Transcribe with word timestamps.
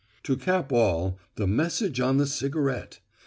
To 0.23 0.35
cap 0.35 0.73
all, 0.73 1.19
the 1.35 1.45
message 1.45 1.99
on 1.99 2.17
the 2.17 2.25
cigarette! 2.25 3.01